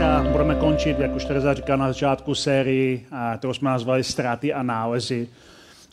[0.00, 3.06] Dneska budeme končit, jak už Tereza říkala na začátku sérii,
[3.36, 5.28] kterou jsme nazvali Ztráty a nálezy.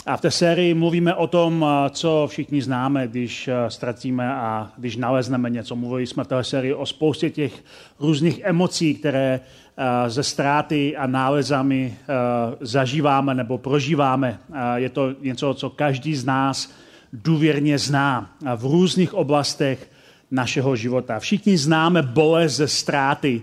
[0.05, 5.49] A v té sérii mluvíme o tom, co všichni známe, když ztratíme a když nalezneme
[5.49, 5.75] něco.
[5.75, 7.63] Mluvili jsme v té sérii o spoustě těch
[7.99, 9.39] různých emocí, které
[10.07, 11.97] ze ztráty a nálezami
[12.61, 14.39] zažíváme nebo prožíváme.
[14.75, 16.71] Je to něco, co každý z nás
[17.13, 19.91] důvěrně zná v různých oblastech
[20.31, 21.19] našeho života.
[21.19, 23.41] Všichni známe bolest ze ztráty,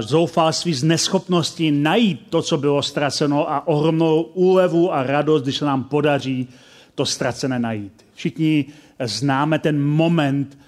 [0.00, 5.64] zoufalství z neschopnosti najít to, co bylo ztraceno a ohromnou úlevu a radost, když se
[5.64, 6.48] nám podaří
[6.94, 7.92] to ztracené najít.
[8.14, 8.64] Všichni
[9.00, 10.58] známe ten moment,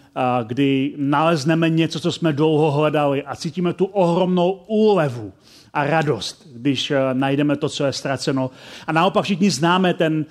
[0.46, 5.32] kdy nalezneme něco, co jsme dlouho hledali a cítíme tu ohromnou úlevu
[5.72, 8.50] a radost, když najdeme to, co je ztraceno.
[8.86, 10.26] A naopak všichni známe ten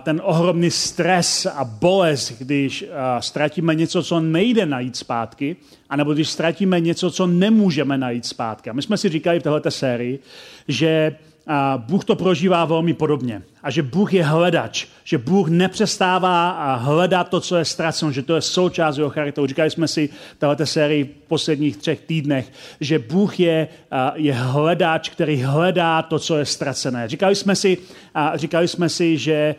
[0.00, 2.84] ten ohromný stres a bolest, když
[3.20, 5.56] ztratíme něco, co nejde najít zpátky,
[5.90, 8.70] anebo když ztratíme něco, co nemůžeme najít zpátky.
[8.70, 10.18] A my jsme si říkali v této sérii,
[10.68, 11.16] že
[11.76, 13.42] Bůh to prožívá velmi podobně.
[13.62, 18.34] A že Bůh je hledač, že Bůh nepřestává hledat to, co je ztraceno, že to
[18.34, 19.46] je součást jeho charakteru.
[19.46, 23.68] Říkali jsme si v této sérii v posledních třech týdnech, že Bůh je,
[24.14, 27.08] je hledač, který hledá to, co je ztracené.
[27.08, 27.78] Říkali jsme si,
[28.34, 29.54] říkali jsme si že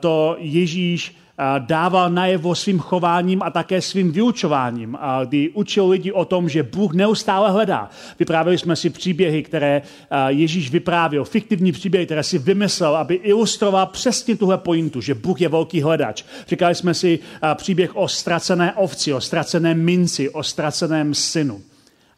[0.00, 1.16] to Ježíš
[1.58, 6.94] dával najevo svým chováním a také svým vyučováním, kdy učil lidi o tom, že Bůh
[6.94, 7.90] neustále hledá.
[8.18, 9.82] Vyprávěli jsme si příběhy, které
[10.28, 15.48] Ježíš vyprávěl, fiktivní příběhy, které si vymyslel, aby ilustroval přesně tuhle pointu, že Bůh je
[15.48, 16.24] velký hledač.
[16.48, 17.18] Říkali jsme si
[17.54, 21.60] příběh o ztracené ovci, o ztracené minci, o ztraceném synu.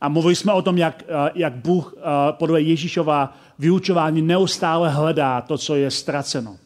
[0.00, 1.04] A mluvili jsme o tom, jak,
[1.34, 1.94] jak Bůh
[2.30, 6.56] podle Ježíšova vyučování neustále hledá to, co je ztraceno.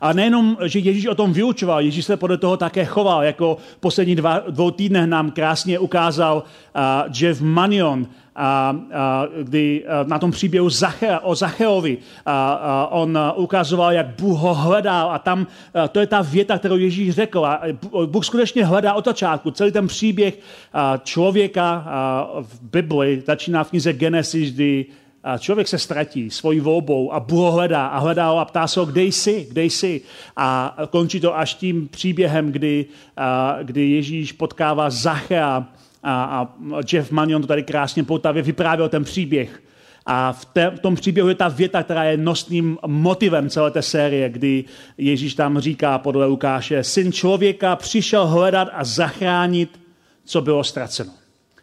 [0.00, 4.16] A nejenom, že Ježíš o tom vyučoval, Ježíš se podle toho také choval, jako poslední
[4.16, 8.06] dva, dvou týdnech nám krásně ukázal uh, Jeff Manion,
[8.38, 14.06] a, a, kdy a, na tom příběhu Zache, o Zacheovi a, a on ukazoval, jak
[14.06, 17.46] Bůh ho hledal a tam a, to je ta věta, kterou Ježíš řekl.
[17.46, 17.60] A
[18.06, 19.50] Bůh skutečně hledá od začátku.
[19.50, 20.38] Celý ten příběh
[20.72, 24.86] a, člověka a, v Bibli začíná v knize Genesis, kdy
[25.28, 28.66] a člověk se ztratí svojí volbou a Bůh ho hledá a hledá ho a ptá
[28.66, 30.00] se ho, kde jsi, kde jsi.
[30.36, 35.66] A končí to až tím příběhem, kdy, a, kdy Ježíš potkává Zache a,
[36.04, 36.48] a,
[36.92, 39.62] Jeff Manion to tady krásně poutavě vyprávěl ten příběh.
[40.06, 43.82] A v, té, v tom příběhu je ta věta, která je nosným motivem celé té
[43.82, 44.64] série, kdy
[44.98, 49.80] Ježíš tam říká podle Lukáše, syn člověka přišel hledat a zachránit,
[50.24, 51.12] co bylo ztraceno.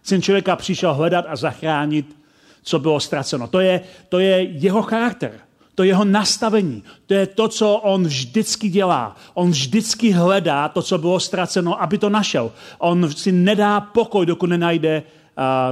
[0.04, 2.25] Syn člověka přišel hledat a zachránit,
[2.66, 3.48] co bylo ztraceno.
[3.48, 5.32] To je, to je jeho charakter,
[5.76, 9.16] to je jeho nastavení, to je to, co on vždycky dělá.
[9.34, 12.52] On vždycky hledá to, co bylo ztraceno, aby to našel.
[12.78, 15.04] On si nedá pokoj, dokud nenajde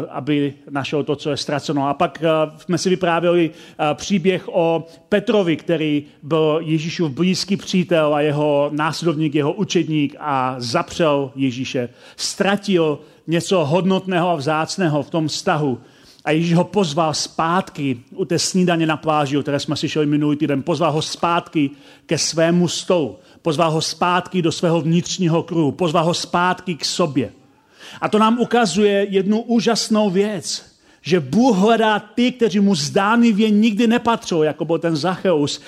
[0.09, 1.87] aby našel to, co je ztraceno.
[1.87, 2.23] A pak
[2.57, 3.51] jsme si vyprávěli
[3.93, 11.31] příběh o Petrovi, který byl Ježíšův blízký přítel a jeho následovník, jeho učedník a zapřel
[11.35, 11.89] Ježíše.
[12.15, 15.79] Ztratil něco hodnotného a vzácného v tom vztahu
[16.25, 20.37] a Ježíš ho pozval zpátky u té snídaně na pláži, o které jsme slyšeli minulý
[20.37, 20.63] týden.
[20.63, 21.69] Pozval ho zpátky
[22.05, 23.19] ke svému stolu.
[23.41, 25.71] Pozval ho zpátky do svého vnitřního kruhu.
[25.71, 27.31] Pozval ho zpátky k sobě.
[28.01, 30.65] A to nám ukazuje jednu úžasnou věc,
[31.01, 35.61] že Bůh hledá ty, kteří mu zdánlivě nikdy nepatřou, jako byl ten Zacheus,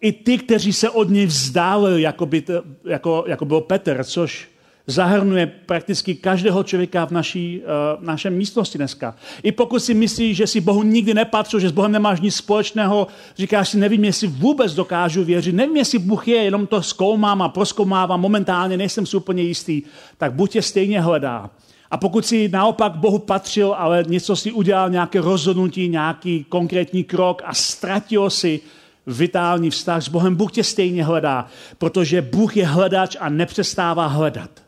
[0.00, 2.44] i ty, kteří se od něj vzdálili, jako, by,
[2.84, 4.48] jako, jako byl Petr, což
[4.86, 9.14] zahrnuje prakticky každého člověka v naší, uh, našem místnosti dneska.
[9.42, 13.06] I pokud si myslíš, že si Bohu nikdy nepatřil, že s Bohem nemáš nic společného,
[13.36, 17.48] říkáš si, nevím, jestli vůbec dokážu věřit, nevím, jestli Bůh je, jenom to zkoumám a
[17.48, 19.82] proskoumávám, momentálně nejsem si úplně jistý,
[20.18, 21.50] tak buď tě stejně hledá.
[21.90, 27.42] A pokud si naopak Bohu patřil, ale něco si udělal, nějaké rozhodnutí, nějaký konkrétní krok
[27.44, 28.60] a ztratil si
[29.06, 31.46] vitální vztah s Bohem, Bůh tě stejně hledá,
[31.78, 34.61] protože Bůh je hledač a nepřestává hledat.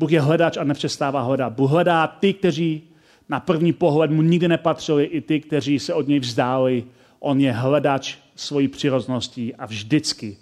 [0.00, 1.52] Bůh je hledač a nepřestává hledat.
[1.52, 2.82] Bůh hledá ty, kteří
[3.28, 6.84] na první pohled mu nikdy nepatřili, i ty, kteří se od něj vzdáli.
[7.18, 10.36] On je hledač svojí přirozeností a vždycky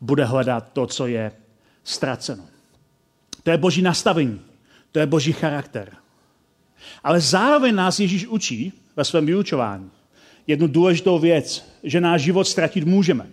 [0.00, 1.32] bude hledat to, co je
[1.84, 2.44] ztraceno.
[3.42, 4.40] To je boží nastavení.
[4.92, 5.92] To je boží charakter.
[7.04, 9.90] Ale zároveň nás Ježíš učí ve svém vyučování
[10.46, 13.26] jednu důležitou věc, že náš život ztratit můžeme.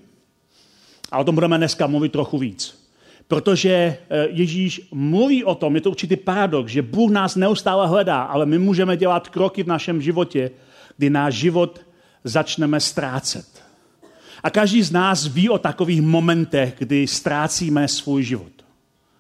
[1.12, 2.85] A o tom budeme dneska mluvit trochu víc.
[3.28, 8.22] Protože eh, Ježíš mluví o tom, je to určitý paradox, že Bůh nás neustále hledá,
[8.22, 10.52] ale my můžeme dělat kroky v našem životě,
[10.98, 11.86] kdy náš život
[12.24, 13.64] začneme ztrácet.
[14.44, 18.52] A každý z nás ví o takových momentech, kdy ztrácíme svůj život.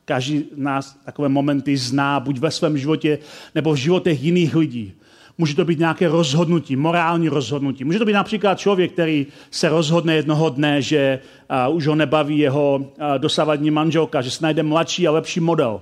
[0.06, 3.20] Každý z nás takové momenty zná, buď ve svém životě,
[3.56, 4.94] nebo v životech jiných lidí.
[5.38, 7.84] Může to být nějaké rozhodnutí, morální rozhodnutí.
[7.84, 11.20] Může to být například člověk, který se rozhodne jednoho dne, že
[11.68, 12.86] uh, už ho nebaví jeho uh,
[13.18, 15.82] dosavadní manželka, že se najde mladší a lepší model.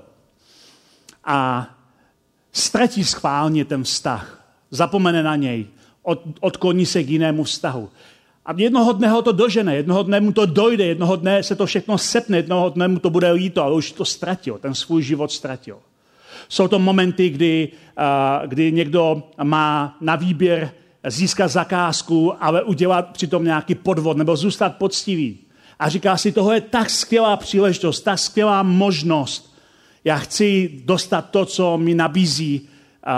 [1.25, 1.67] A
[2.51, 4.45] ztratí schválně ten vztah.
[4.71, 5.67] Zapomene na něj.
[6.03, 7.89] Od, odkloní se k jinému vztahu.
[8.45, 11.65] A jednoho dne ho to dožene, jednoho dne mu to dojde, jednoho dne se to
[11.65, 15.31] všechno sepne, jednoho dne mu to bude líto, ale už to ztratil, ten svůj život
[15.31, 15.79] ztratil.
[16.49, 17.69] Jsou to momenty, kdy,
[18.45, 20.71] kdy někdo má na výběr
[21.07, 25.37] získat zakázku, ale udělat přitom nějaký podvod nebo zůstat poctivý.
[25.79, 29.55] A říká si, tohle je tak skvělá příležitost, tak skvělá možnost.
[30.03, 32.69] Já chci dostat to, co mi nabízí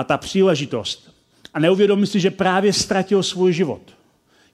[0.05, 1.15] ta příležitost.
[1.53, 3.81] A neuvědomí si, že právě ztratil svůj život.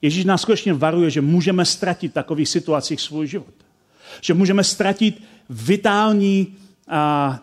[0.01, 3.53] Ježíš nás skutečně varuje, že můžeme ztratit v takových situacích svůj život.
[4.21, 6.57] Že můžeme ztratit vitální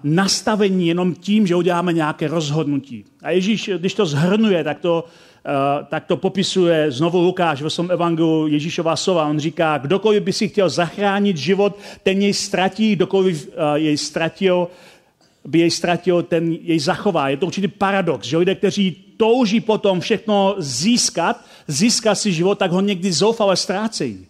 [0.04, 3.04] nastavení jenom tím, že uděláme nějaké rozhodnutí.
[3.22, 5.04] A Ježíš, když to zhrnuje, tak to,
[5.88, 9.26] tak to popisuje znovu Lukáš ve svém evangelu Ježíšova slova.
[9.26, 14.68] On říká, kdokoliv by si chtěl zachránit život, ten jej ztratí, kdokoliv jej ztratil,
[15.44, 17.28] by jej ztratil, ten jej zachová.
[17.28, 22.70] Je to určitý paradox, že lidé, kteří touží potom všechno získat, získat si život, tak
[22.70, 24.26] ho někdy zoufale ztrácejí.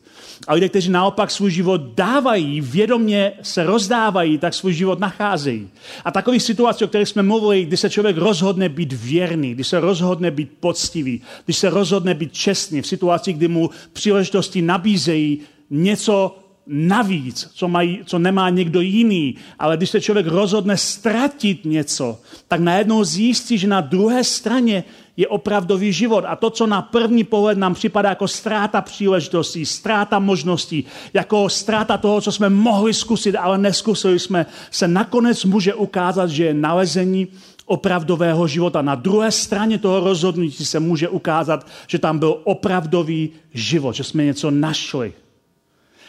[0.47, 5.69] A lidé, kteří naopak svůj život dávají, vědomě se rozdávají, tak svůj život nacházejí.
[6.05, 9.81] A takových situací, o kterých jsme mluvili, kdy se člověk rozhodne být věrný, kdy se
[9.81, 15.41] rozhodne být poctivý, když se rozhodne být čestný, v situaci, kdy mu příležitosti nabízejí
[15.71, 19.35] něco navíc, co, mají, co nemá někdo jiný.
[19.59, 24.85] Ale když se člověk rozhodne ztratit něco, tak najednou zjistí, že na druhé straně
[25.17, 26.25] je opravdový život.
[26.29, 30.85] A to, co na první pohled nám připadá jako ztráta příležitostí, ztráta možností,
[31.15, 36.45] jako ztráta toho, co jsme mohli zkusit, ale neskusili jsme, se nakonec může ukázat, že
[36.45, 37.29] je nalezení
[37.67, 38.83] opravdového života.
[38.83, 44.25] Na druhé straně toho rozhodnutí se může ukázat, že tam byl opravdový život, že jsme
[44.25, 45.13] něco našli.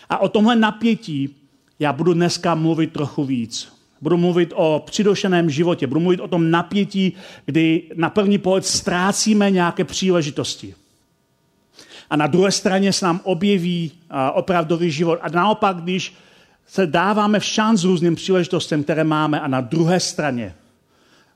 [0.10, 1.36] A o tomhle napětí
[1.80, 3.74] já budu dneska mluvit trochu víc.
[4.02, 7.14] Budu mluvit o přidošeném životě, budu mluvit o tom napětí,
[7.46, 10.76] kdy na první pohled ztrácíme nějaké příležitosti.
[12.10, 13.92] A na druhé straně se nám objeví
[14.34, 15.20] opravdový život.
[15.22, 16.14] A naopak, když
[16.68, 20.56] se dáváme v šanc různým příležitostem, které máme, a na druhé straně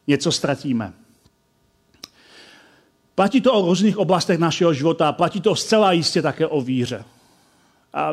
[0.07, 0.93] něco ztratíme.
[3.15, 7.03] Platí to o různých oblastech našeho života, platí to zcela jistě také o víře.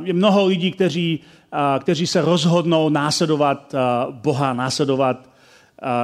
[0.04, 1.20] Je mnoho lidí, kteří,
[1.78, 3.74] kteří se rozhodnou následovat
[4.10, 5.30] Boha, následovat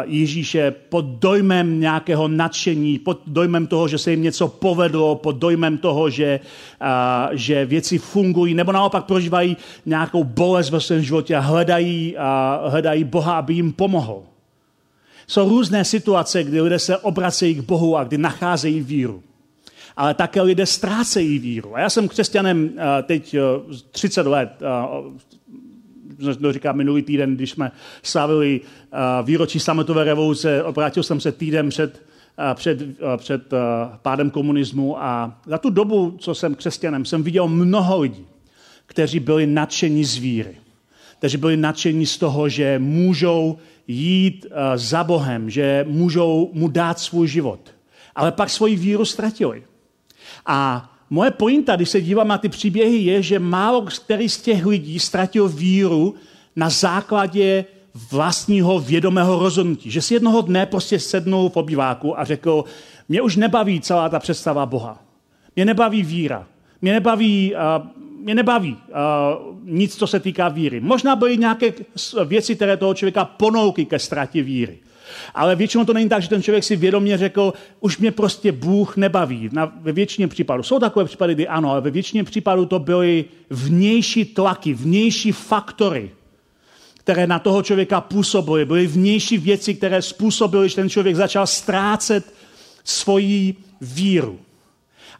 [0.04, 5.78] Ježíše pod dojmem nějakého nadšení, pod dojmem toho, že se jim něco povedlo, pod dojmem
[5.78, 6.40] toho, že,
[7.32, 9.56] že věci fungují, nebo naopak prožívají
[9.86, 14.22] nějakou bolest ve svém životě a hledají, a hledají Boha, aby jim pomohl.
[15.26, 19.22] Jsou různé situace, kdy lidé se obracejí k Bohu a kdy nacházejí víru
[19.96, 21.76] ale také lidé ztrácejí víru.
[21.76, 23.36] A já jsem křesťanem eh, teď
[23.90, 24.62] 30 eh, let,
[26.40, 28.60] eh, říká minulý týden, když jsme slavili
[29.22, 32.02] výročí sametové revoluce, obrátil jsem se týden před,
[32.54, 32.78] před,
[33.16, 33.42] před
[34.02, 38.26] pádem komunismu a za tu dobu, co jsem křesťanem, jsem viděl mnoho lidí,
[38.86, 40.56] kteří byli nadšení z víry.
[41.18, 47.28] Kteří byli nadšení z toho, že můžou jít za Bohem, že můžou mu dát svůj
[47.28, 47.60] život.
[48.14, 49.62] Ale pak svoji víru ztratili.
[50.46, 54.66] A moje pointa, když se dívám na ty příběhy, je, že málo který z těch
[54.66, 56.14] lidí ztratil víru
[56.56, 57.64] na základě
[58.10, 59.90] vlastního vědomého rozhodnutí.
[59.90, 62.64] Že si jednoho dne prostě sednul v obýváku a řekl,
[63.08, 65.02] mě už nebaví celá ta představa Boha.
[65.56, 66.46] Mě nebaví víra.
[66.82, 67.86] Mě nebaví, uh,
[68.20, 70.80] mě nebaví uh, nic, co se týká víry.
[70.80, 71.72] Možná byly nějaké
[72.24, 74.78] věci, které toho člověka ponouky ke ztrátě víry.
[75.34, 78.96] Ale většinou to není tak, že ten člověk si vědomě řekl, už mě prostě Bůh
[78.96, 79.48] nebaví.
[79.52, 80.62] Na, ve většině případů.
[80.62, 86.10] Jsou takové případy, kdy ano, ale ve většině případů to byly vnější tlaky, vnější faktory,
[86.94, 88.64] které na toho člověka působily.
[88.64, 92.34] Byly vnější věci, které způsobily, že ten člověk začal ztrácet
[92.84, 94.38] svoji víru.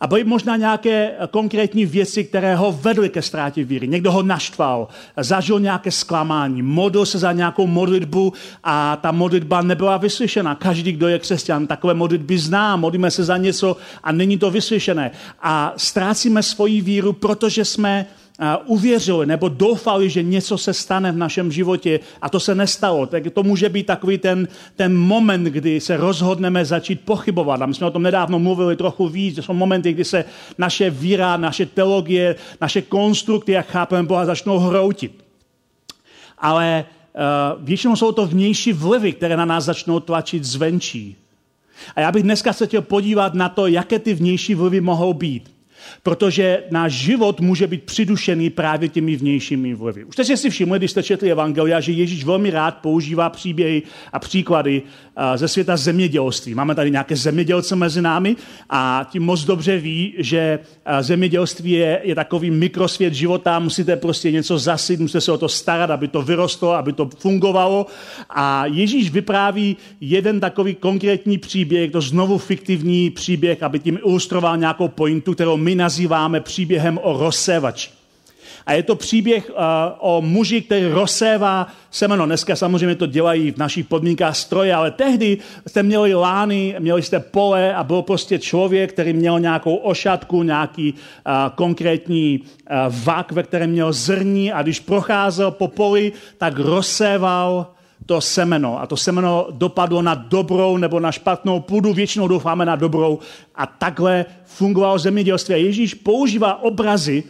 [0.01, 3.89] A byly možná nějaké konkrétní věci, které ho vedly ke ztrátě víry.
[3.89, 8.33] Někdo ho naštval, zažil nějaké zklamání, modlil se za nějakou modlitbu
[8.65, 10.55] a ta modlitba nebyla vyslyšena.
[10.55, 15.11] Každý, kdo je křesťan, takové modlitby zná, modlíme se za něco a není to vyslyšené.
[15.43, 18.07] A ztrácíme svoji víru, protože jsme
[18.65, 23.07] uvěřili nebo doufali, že něco se stane v našem životě a to se nestalo.
[23.07, 27.63] Tak to může být takový ten, ten moment, kdy se rozhodneme začít pochybovat.
[27.63, 29.37] A my jsme o tom nedávno mluvili trochu víc.
[29.37, 30.25] To jsou momenty, kdy se
[30.59, 35.25] naše víra, naše teologie, naše konstrukty, jak chápeme Boha, začnou hroutit.
[36.39, 41.17] Ale uh, většinou jsou to vnější vlivy, které na nás začnou tlačit zvenčí.
[41.97, 45.56] A já bych dneska se chtěl podívat na to, jaké ty vnější vlivy mohou být.
[46.03, 50.05] Protože náš život může být přidušený právě těmi vnějšími vlivy.
[50.05, 54.19] Už jste si všimli, když jste četli Evangelia, že Ježíš velmi rád používá příběhy a
[54.19, 54.83] příklady
[55.37, 56.55] ze světa zemědělství.
[56.55, 58.37] Máme tady nějaké zemědělce mezi námi
[58.71, 60.59] a tím moc dobře ví, že
[61.01, 65.91] zemědělství je, je takový mikrosvět života, musíte prostě něco zasit, musíte se o to starat,
[65.91, 67.87] aby to vyrostlo, aby to fungovalo.
[68.31, 74.89] A Ježíš vypráví jeden takový konkrétní příběh, to znovu fiktivní příběh, aby tím ilustroval nějakou
[74.89, 77.91] pointu, kterou my nazýváme příběhem o rozsévači.
[78.67, 79.57] A je to příběh uh,
[79.99, 82.27] o muži, který rozsévá semeno.
[82.27, 87.21] Dneska samozřejmě to dělají v našich podmínkách stroje, ale tehdy jste měli lány, měli jste
[87.21, 90.99] pole a byl prostě člověk, který měl nějakou ošatku, nějaký uh,
[91.55, 97.67] konkrétní uh, vak, ve kterém měl zrní a když procházel po poli, tak rozséval
[98.07, 98.81] to semeno.
[98.81, 103.19] A to semeno dopadlo na dobrou nebo na špatnou půdu, většinou doufáme na dobrou.
[103.55, 105.55] A takhle fungovalo zemědělství.
[105.55, 107.25] A Ježíš používá obrazy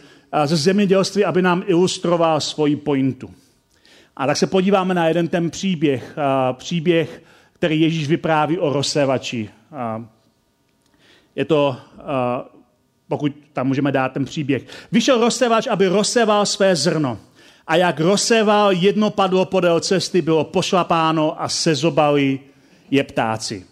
[0.45, 3.29] ze zemědělství, aby nám ilustroval svoji pointu.
[4.15, 6.15] A tak se podíváme na jeden ten příběh,
[6.53, 9.49] příběh, který Ježíš vypráví o rozsévači.
[11.35, 11.77] Je to,
[13.07, 14.87] pokud tam můžeme dát ten příběh.
[14.91, 17.17] Vyšel rozsévač, aby rozséval své zrno.
[17.67, 22.39] A jak rozséval, jedno padlo podél cesty, bylo pošlapáno a sezobali
[22.91, 23.65] je ptáci.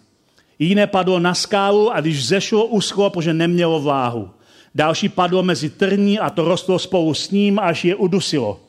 [0.59, 4.29] Jiné padlo na skálu a když zešlo, uschlo, protože nemělo vláhu.
[4.75, 8.59] Další padlo mezi trní a to rostlo spolu s ním, až je udusilo.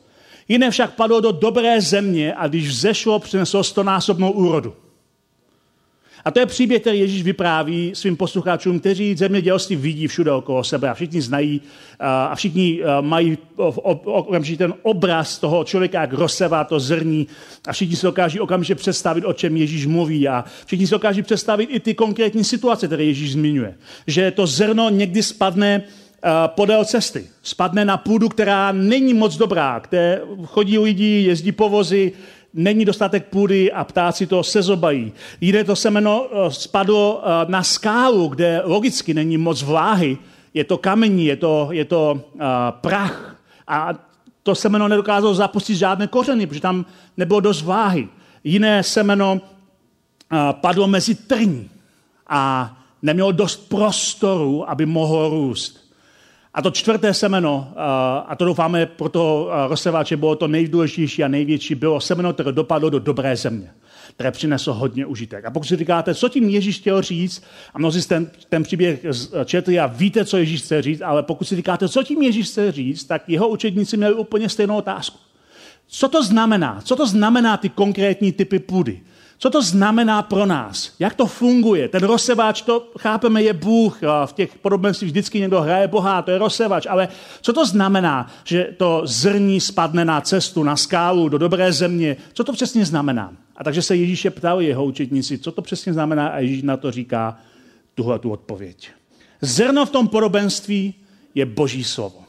[0.47, 4.73] Jiné však padlo do dobré země a když vzešlo, přineslo stonásobnou úrodu.
[6.27, 10.89] A to je příběh, který Ježíš vypráví svým posluchačům, kteří zemědělství vidí všude okolo sebe
[10.89, 11.61] a všichni znají
[11.99, 13.37] a všichni mají
[14.05, 17.27] okamžitě ten obraz toho člověka, jak rozsevá to zrní
[17.67, 21.69] a všichni si dokáží okamžitě představit, o čem Ježíš mluví a všichni si dokáží představit
[21.71, 23.75] i ty konkrétní situace, které Ježíš zmiňuje.
[24.07, 25.83] Že to zrno někdy spadne
[26.47, 27.27] podél cesty.
[27.43, 32.11] Spadne na půdu, která není moc dobrá, kde chodí lidi, jezdí povozy,
[32.53, 35.13] není dostatek půdy a ptáci to sezobají.
[35.41, 40.17] Jiné to semeno eh, spadlo eh, na skálu, kde logicky není moc vláhy,
[40.53, 43.35] je to kamení, je to, je to uh, prach
[43.67, 43.93] a
[44.43, 46.85] to semeno nedokázalo zapustit žádné kořeny, protože tam
[47.17, 48.07] nebylo dost váhy.
[48.43, 49.41] Jiné semeno
[50.51, 51.69] padlo mezi trní
[52.27, 55.86] a nemělo dost prostoru, aby mohlo růst.
[56.57, 57.73] A to čtvrté semeno,
[58.27, 62.89] a to doufáme pro toho rozseváče bylo to nejdůležitější a největší, bylo semeno, které dopadlo
[62.89, 63.71] do dobré země,
[64.15, 65.45] které přineslo hodně užitek.
[65.45, 69.05] A pokud si říkáte, co tím Ježíš chtěl říct, a mnozí ten, ten příběh
[69.45, 72.71] četli a víte, co Ježíš chce říct, ale pokud si říkáte, co tím Ježíš chce
[72.71, 75.17] říct, tak jeho učedníci měli úplně stejnou otázku.
[75.87, 76.81] Co to znamená?
[76.83, 79.01] Co to znamená ty konkrétní typy půdy?
[79.39, 80.91] Co to znamená pro nás?
[80.99, 81.87] Jak to funguje?
[81.87, 83.99] Ten rozsevač, to chápeme, je Bůh.
[84.25, 86.85] V těch podobenstvích vždycky někdo hraje Boha, to je rozsevač.
[86.85, 87.07] Ale
[87.41, 92.17] co to znamená, že to zrní spadne na cestu, na skálu, do dobré země?
[92.33, 93.33] Co to přesně znamená?
[93.55, 96.91] A takže se Ježíše ptal jeho učetníci, co to přesně znamená a Ježíš na to
[96.91, 97.37] říká
[97.95, 98.89] tuhle tu odpověď.
[99.41, 100.93] Zrno v tom podobenství
[101.35, 102.23] je boží slovo.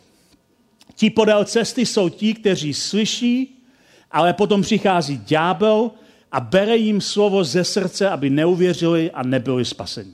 [0.95, 3.65] Ti podél cesty jsou ti, kteří slyší,
[4.11, 5.91] ale potom přichází ďábel
[6.33, 10.13] a bere jim slovo ze srdce, aby neuvěřili a nebyli spaseni.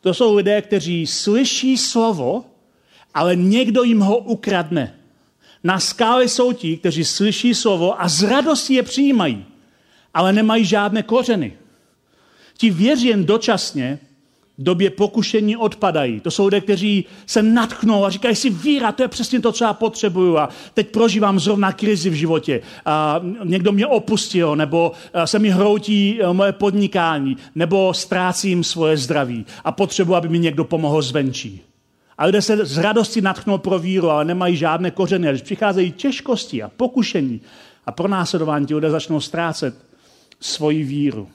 [0.00, 2.44] To jsou lidé, kteří slyší slovo,
[3.14, 4.94] ale někdo jim ho ukradne.
[5.64, 9.44] Na skále jsou ti, kteří slyší slovo a z radosti je přijímají,
[10.14, 11.56] ale nemají žádné kořeny.
[12.56, 13.98] Ti věří jen dočasně,
[14.58, 16.20] době pokušení odpadají.
[16.20, 19.64] To jsou lidé, kteří se natchnou a říkají si, víra, to je přesně to, co
[19.64, 20.38] já potřebuju.
[20.38, 22.60] A teď prožívám zrovna krizi v životě.
[22.84, 24.92] A někdo mě opustil, nebo
[25.24, 30.64] se mi hroutí e, moje podnikání, nebo ztrácím svoje zdraví a potřebuji, aby mi někdo
[30.64, 31.60] pomohl zvenčí.
[32.18, 35.28] A lidé se z radosti natchnou pro víru, ale nemají žádné kořeny.
[35.28, 37.40] Když přicházejí těžkosti a pokušení
[37.86, 39.74] a pronásledování, ti lidé začnou ztrácet
[40.40, 41.28] svoji víru.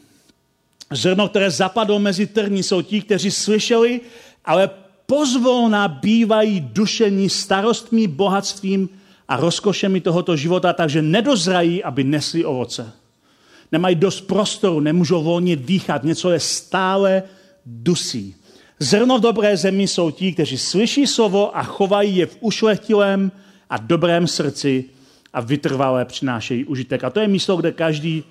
[0.91, 4.01] Zrno, které zapadlo mezi trní, jsou ti, kteří slyšeli,
[4.46, 4.69] ale
[5.05, 8.89] pozvolna bývají dušení starostmi, bohatstvím
[9.27, 12.91] a rozkošemi tohoto života, takže nedozrají, aby nesli ovoce.
[13.72, 17.24] Nemají dost prostoru, nemůžou volně dýchat, něco je stále
[17.65, 18.36] dusí.
[18.79, 23.31] Zrno v dobré zemi jsou ti, kteří slyší slovo a chovají je v ušlechtilém
[23.69, 24.86] a dobrém srdci
[25.34, 27.03] a vytrvalé přinášejí užitek.
[27.03, 28.24] A to je místo, kde každý,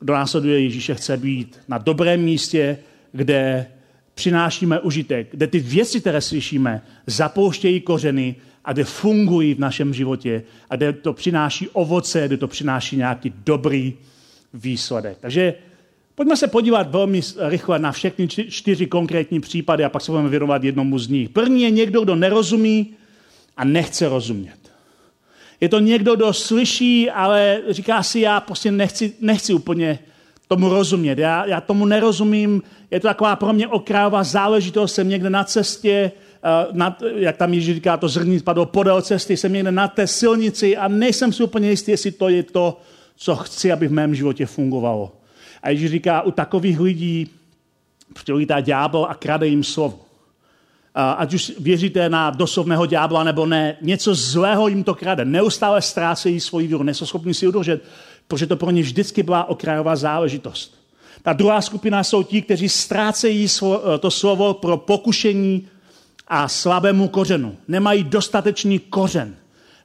[0.00, 1.58] kdo následuje Ježíše, chce být.
[1.68, 2.78] Na dobrém místě,
[3.12, 3.66] kde
[4.14, 10.42] přinášíme užitek, kde ty věci, které slyšíme, zapouštějí kořeny a kde fungují v našem životě
[10.70, 13.94] a kde to přináší ovoce, kde to přináší nějaký dobrý
[14.54, 15.18] výsledek.
[15.20, 15.54] Takže
[16.14, 20.64] pojďme se podívat velmi rychle na všechny čtyři konkrétní případy a pak se budeme věnovat
[20.64, 21.28] jednomu z nich.
[21.28, 22.94] První je někdo, kdo nerozumí
[23.56, 24.59] a nechce rozumět.
[25.60, 29.98] Je to někdo, kdo slyší, ale říká si, já prostě nechci, nechci úplně
[30.48, 31.18] tomu rozumět.
[31.18, 36.12] Já, já tomu nerozumím, je to taková pro mě okrajová záležitost, jsem někde na cestě,
[36.70, 40.06] uh, nad, jak tam Ježíš říká, to zrní padlo podél cesty, jsem někde na té
[40.06, 42.80] silnici a nejsem si úplně jistý, jestli to je to,
[43.16, 45.12] co chci, aby v mém životě fungovalo.
[45.62, 47.30] A Ježíš říká, u takových lidí
[48.14, 50.09] přilítá ďábel a krade jim slovo.
[50.94, 55.24] Ať už věříte na doslovného ďábla nebo ne, něco zlého jim to krade.
[55.24, 57.82] Neustále ztrácejí svoji víru, nejsou schopni si udržet,
[58.28, 60.80] protože to pro ně vždycky byla okrajová záležitost.
[61.22, 65.68] Ta druhá skupina jsou ti, kteří ztrácejí eh, to slovo pro pokušení
[66.28, 67.56] a slabému kořenu.
[67.68, 69.36] Nemají dostatečný kořen.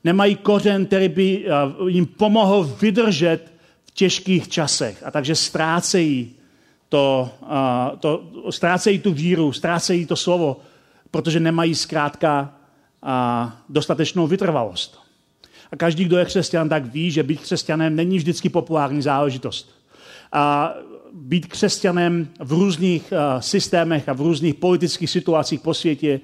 [0.03, 1.51] Nemají kořen, který by eh,
[1.87, 3.51] jim pomohl vydržet
[3.85, 5.03] v těžkých časech.
[5.05, 6.31] A takže ztrácejí,
[6.89, 10.57] to, eh, to, ztrácejí tu víru, ztrácejí to slovo,
[11.15, 12.53] protože nemají zkrátka
[13.69, 14.99] dostatečnou vytrvalost.
[15.71, 19.71] A každý, kdo je křesťan, tak ví, že být křesťanem není vždycky populární záležitost.
[20.31, 20.73] A
[21.13, 26.19] být křesťanem v různých uh, systémech a v různých politických situacích po světě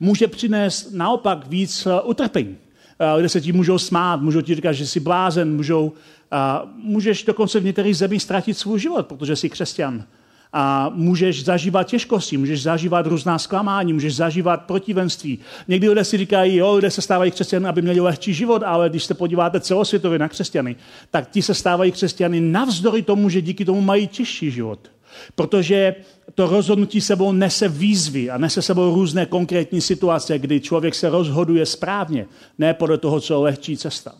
[0.00, 2.56] může přinést naopak víc uh, utrpení.
[2.58, 7.24] Uh, kde se ti můžou smát, můžou ti říkat, že jsi blázen, můžou, uh, můžeš
[7.24, 10.04] dokonce v některých zemích ztratit svůj život, protože jsi křesťan
[10.52, 15.38] a můžeš zažívat těžkosti, můžeš zažívat různá zklamání, můžeš zažívat protivenství.
[15.68, 19.04] Někdy lidé si říkají, jo, lidé se stávají křesťany, aby měli lehčí život, ale když
[19.04, 20.76] se podíváte celosvětově na křesťany,
[21.10, 24.90] tak ti se stávají křesťany navzdory tomu, že díky tomu mají těžší život.
[25.34, 25.94] Protože
[26.34, 31.66] to rozhodnutí sebou nese výzvy a nese sebou různé konkrétní situace, kdy člověk se rozhoduje
[31.66, 32.26] správně,
[32.58, 34.12] ne podle toho, co je lehčí cesta.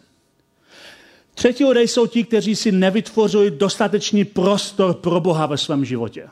[1.34, 6.28] Třetí lidé jsou ti, kteří si nevytvořili dostatečný prostor pro Boha ve svém životě.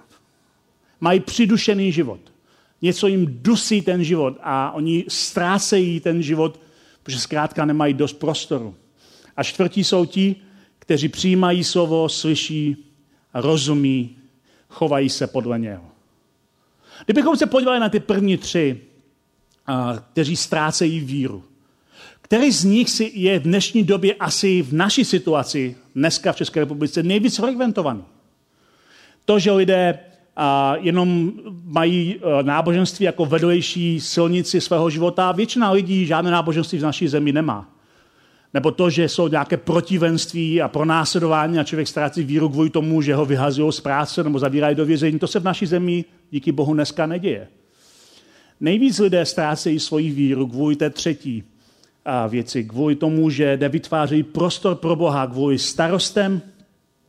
[1.00, 2.20] Mají přidušený život.
[2.82, 6.60] Něco jim dusí ten život a oni ztrácejí ten život,
[7.02, 8.74] protože zkrátka nemají dost prostoru.
[9.36, 10.36] A čtvrtí jsou ti,
[10.78, 12.76] kteří přijímají slovo, slyší,
[13.34, 14.16] rozumí,
[14.68, 15.84] chovají se podle něho.
[17.04, 18.80] Kdybychom se podívali na ty první tři,
[20.12, 21.44] kteří ztrácejí víru,
[22.30, 26.60] který z nich si je v dnešní době asi v naší situaci, dneska v České
[26.60, 28.04] republice, nejvíc frekventovaný?
[29.24, 29.98] To, že lidé
[30.36, 31.32] a jenom
[31.64, 35.32] mají e, náboženství jako vedlejší silnici svého života.
[35.32, 37.74] Většina lidí žádné náboženství v naší zemi nemá.
[38.54, 43.14] Nebo to, že jsou nějaké protivenství a pronásledování a člověk ztrácí víru kvůli tomu, že
[43.14, 45.18] ho vyhazují z práce nebo zavírají do vězení.
[45.18, 47.48] To se v naší zemi díky Bohu dneska neděje.
[48.60, 51.49] Nejvíc lidé ztrácejí svoji víru kvůli té třetí
[52.28, 56.42] věci, kvůli tomu, že nevytvářejí prostor pro Boha, kvůli starostem,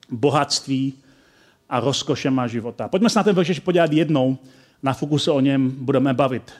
[0.09, 0.93] bohatství
[1.69, 2.87] a rozkošem života.
[2.87, 4.37] Pojďme se na ten verš podívat jednou,
[4.83, 6.51] na fokus o něm budeme bavit.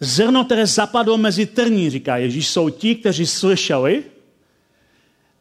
[0.00, 4.02] Zrno, které zapadlo mezi trní, říká Ježíš, jsou ti, kteří slyšeli.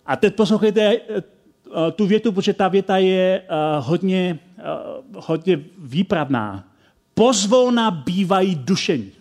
[0.05, 1.21] A teď poslouchejte eh,
[1.91, 3.45] tu větu, protože ta věta je eh,
[3.79, 4.63] hodně, eh,
[5.15, 6.67] hodně výpravná.
[7.13, 9.11] Pozvolna bývají dušení.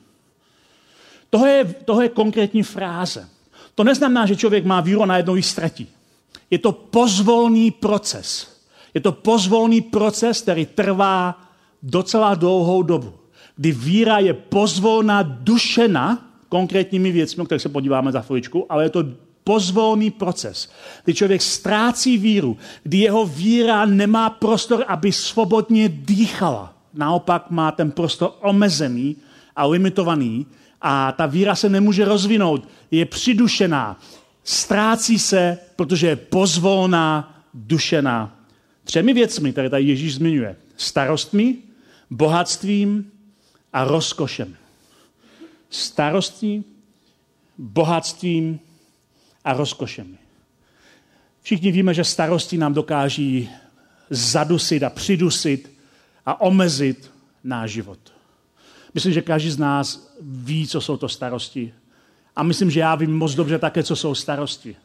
[1.31, 3.29] Toho je, toho je konkrétní fráze.
[3.75, 5.87] To neznamená, že člověk má víru a najednou ji ztratí.
[6.51, 8.57] Je to pozvolný proces.
[8.95, 11.41] Je to pozvolný proces, který trvá
[11.83, 13.13] docela dlouhou dobu.
[13.57, 18.91] Kdy víra je pozvolná dušena konkrétními věcmi, o kterých se podíváme za chviličku, ale je
[18.91, 19.05] to
[19.45, 20.71] pozvolný proces,
[21.05, 26.75] kdy člověk ztrácí víru, kdy jeho víra nemá prostor, aby svobodně dýchala.
[26.95, 29.17] Naopak má ten prostor omezený
[29.57, 30.47] a limitovaný
[30.81, 34.01] a ta víra se nemůže rozvinout, je přidušená,
[34.45, 38.37] ztrácí se, protože je pozvolná, dušená.
[38.85, 40.57] Třemi věcmi, které tady Ježíš zmiňuje.
[40.77, 41.57] Starostmi,
[42.11, 43.13] bohatstvím
[43.73, 44.57] a rozkošem.
[45.71, 46.65] Starostí,
[47.59, 48.61] bohatstvím
[49.45, 50.19] a rozkošem.
[51.43, 53.51] Všichni víme, že starosti nám dokáží
[54.11, 55.73] zadusit a přidusit
[56.27, 57.11] a omezit
[57.45, 58.20] náš život.
[58.95, 61.75] Myslím, že každý z nás ví, co jsou to starosti.
[62.37, 64.77] A myslím, že já vím moc dobře také, co jsou starosti.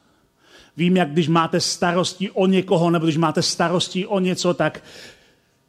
[0.78, 4.84] Vím, jak když máte starosti o někoho, nebo když máte starosti o něco, tak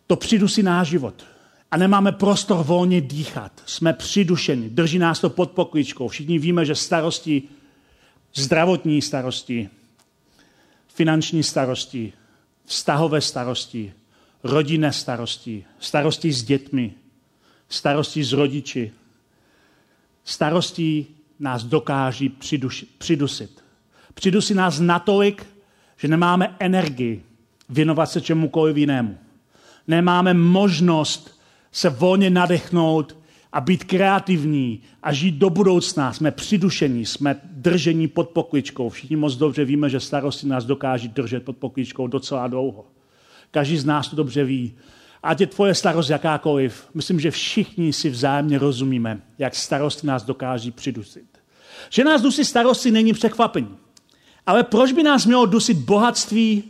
[0.07, 1.25] to přidusí náš život.
[1.71, 3.63] A nemáme prostor volně dýchat.
[3.67, 6.09] Jsme přidušeni, drží nás to pod pokličkou.
[6.09, 7.43] Všichni víme, že starosti,
[8.35, 9.69] zdravotní starosti,
[10.95, 12.13] finanční starosti,
[12.65, 13.93] vztahové starosti,
[14.43, 16.95] rodinné starosti, starosti s dětmi,
[17.69, 18.93] starosti s rodiči,
[20.25, 21.07] starosti
[21.39, 23.65] nás dokáží přiduši, přidusit.
[24.15, 25.47] Přidusí nás natolik,
[25.97, 27.23] že nemáme energii
[27.69, 29.19] věnovat se čemukoliv jinému.
[29.89, 31.41] Nemáme možnost
[31.73, 33.17] se volně nadechnout
[33.53, 36.13] a být kreativní a žít do budoucna.
[36.13, 38.89] Jsme přidušení, jsme držení pod pokličkou.
[38.89, 42.85] Všichni moc dobře víme, že starosti nás dokáží držet pod pokličkou docela dlouho.
[43.51, 44.75] Každý z nás to dobře ví.
[45.27, 50.71] Ať je tvoje starost jakákoliv, myslím, že všichni si vzájemně rozumíme, jak starosti nás dokáží
[50.71, 51.27] přidusit.
[51.91, 53.77] Že nás dusí starosti není překvapení.
[54.47, 56.65] Ale proč by nás mělo dusit bohatství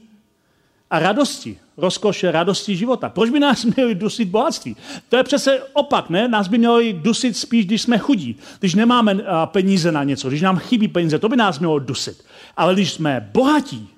[0.90, 1.58] a radosti?
[1.76, 3.08] Rozkoše, radosti života.
[3.08, 4.76] Proč by nás měli dusit bohatství?
[5.08, 6.28] To je přece opak, ne?
[6.28, 9.16] Nás by mělo dusit spíš, když jsme chudí, když nemáme
[9.46, 12.24] peníze na něco, když nám chybí peníze, to by nás mělo dusit.
[12.56, 13.88] Ale když jsme bohatí,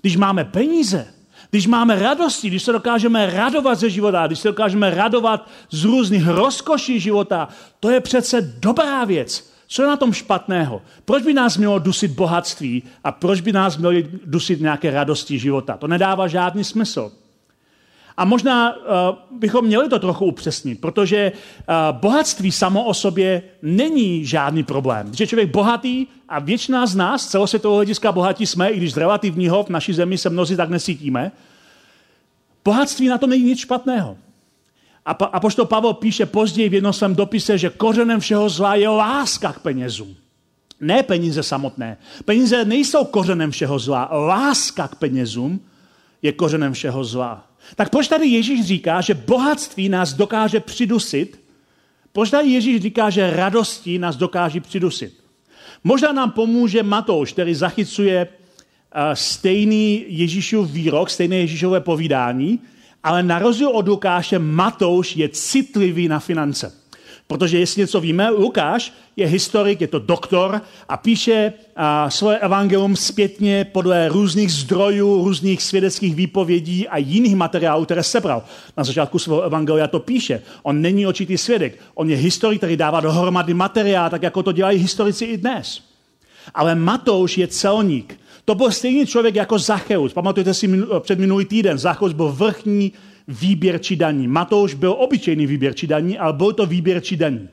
[0.00, 1.06] když máme peníze,
[1.52, 6.28] když máme radosti, když se dokážeme radovat ze života, když se dokážeme radovat z různých
[6.28, 7.48] rozkoší života,
[7.80, 9.52] to je přece dobrá věc.
[9.66, 10.82] Co je na tom špatného?
[11.04, 15.76] Proč by nás mělo dusit bohatství a proč by nás mělo dusit nějaké radosti života?
[15.76, 17.12] To nedává žádný smysl.
[18.16, 18.80] A možná uh,
[19.30, 25.12] bychom měli to trochu upřesnit, protože uh, bohatství samo o sobě není žádný problém.
[25.20, 29.62] Je člověk bohatý a většina z nás, celosvětového hlediska bohatí jsme, i když z relativního
[29.62, 31.32] v naší zemi se mnozí tak nesítíme,
[32.64, 34.16] bohatství na tom není nic špatného.
[35.06, 38.88] A, a pošto Pavel píše později v jednom svém dopise, že kořenem všeho zla je
[38.88, 40.16] láska k penězům.
[40.80, 41.96] Ne peníze samotné.
[42.24, 44.08] Peníze nejsou kořenem všeho zla.
[44.12, 45.60] Láska k penězům
[46.22, 47.46] je kořenem všeho zla.
[47.76, 51.40] Tak proč tady Ježíš říká, že bohatství nás dokáže přidusit?
[52.12, 55.22] Proč tady Ježíš říká, že radosti nás dokáže přidusit?
[55.84, 62.60] Možná nám pomůže Matouš, který zachycuje eh, stejný Ježíšův výrok, stejné Ježíšové povídání,
[63.02, 66.81] ale na rozdíl od Lukáše, Matouš je citlivý na finance.
[67.32, 72.96] Protože jestli něco víme, Lukáš je historik, je to doktor a píše a, svoje evangelium
[72.96, 78.44] zpětně podle různých zdrojů, různých svědeckých výpovědí a jiných materiálů, které sebral.
[78.76, 80.42] Na začátku svého evangelia to píše.
[80.62, 81.78] On není očitý svědek.
[81.94, 85.80] On je historik, který dává dohromady materiál, tak jako to dělají historici i dnes.
[86.54, 88.20] Ale Matouš je celník.
[88.44, 90.12] To byl stejný člověk jako Zacheus.
[90.12, 90.68] Pamatujete si
[91.00, 92.92] před minulý týden, Zacheus byl vrchní
[93.32, 94.28] výběrčí daní.
[94.28, 97.48] Matouš byl obyčejný výběrčí daní, ale byl to výběrčí daní.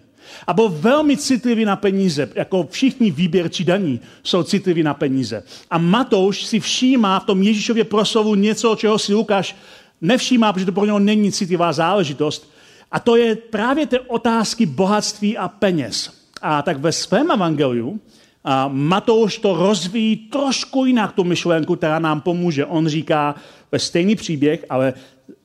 [0.48, 5.44] A byl velmi citlivý na peníze, jako všichni výběrčí daní jsou citliví na peníze.
[5.72, 9.56] A Matouš si všímá v tom Ježíšově proslovu něco, čeho si Lukáš
[10.02, 12.52] nevšímá, protože to pro něho není citlivá záležitost.
[12.92, 16.12] A to je právě ty otázky bohatství a peněz.
[16.42, 18.00] A tak ve svém evangeliu
[18.44, 22.66] a Matouš to rozvíjí trošku jinak, tu myšlenku, která nám pomůže.
[22.66, 23.36] On říká
[23.72, 24.94] ve stejný příběh, ale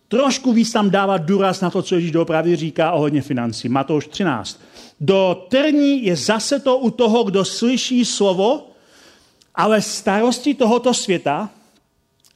[0.09, 3.69] trošku víc tam dává důraz na to, co Ježíš doopravdy říká ohledně financí.
[3.69, 4.61] Matouš 13.
[5.01, 8.71] Do trní je zase to u toho, kdo slyší slovo,
[9.55, 11.51] ale starosti tohoto světa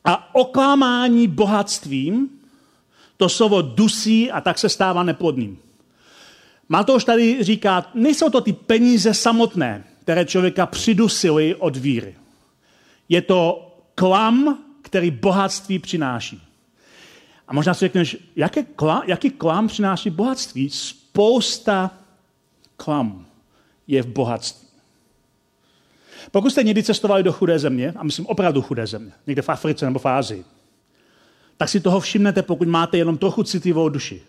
[0.05, 2.29] a oklamání bohatstvím
[3.17, 5.59] to slovo dusí a tak se stává neplodným.
[6.69, 12.15] Matouš tady říká, nejsou to ty peníze samotné, které člověka přidusily od víry.
[13.09, 16.48] Je to klam, který bohatství přináší.
[17.49, 20.71] A možná si řekneš, jaký klam, jaký klam přináší bohatství?
[20.71, 21.91] Spousta
[22.77, 23.27] klam
[23.87, 24.69] je v bohatství.
[26.31, 29.85] Pokud jste někdy cestovali do chudé země, a myslím opravdu chudé země, někde v Africe
[29.85, 30.45] nebo v Ázii,
[31.57, 34.23] tak si toho všimnete, pokud máte jenom trochu citlivou duši.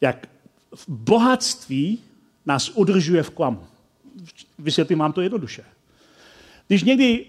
[0.00, 0.28] Jak
[0.74, 1.98] v bohatství
[2.46, 3.66] nás udržuje v klamu.
[4.58, 5.64] Vysvětlím vám to jednoduše.
[6.66, 7.26] Když někdy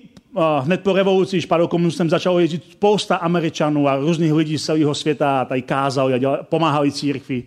[0.61, 4.95] hned po revoluci, když padl komunistem, začalo jezdit spousta Američanů a různých lidí z celého
[4.95, 7.43] světa a tady kázali a dělali, pomáhali církvi.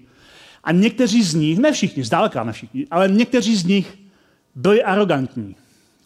[0.64, 3.98] A někteří z nich, ne všichni, zdaleka ne všichni, ale někteří z nich
[4.54, 5.56] byli arrogantní.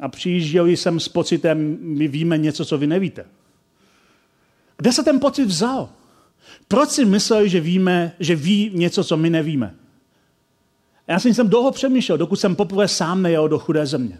[0.00, 3.24] A přijížděli jsem s pocitem, my víme něco, co vy nevíte.
[4.76, 5.88] Kde se ten pocit vzal?
[6.68, 9.74] Proč si mysleli, že víme, že ví něco, co my nevíme?
[11.08, 14.18] Já jsem dlouho přemýšlel, dokud jsem poprvé sám nejel do chudé země.